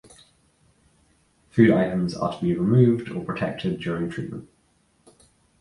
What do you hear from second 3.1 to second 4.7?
or protected during treatment.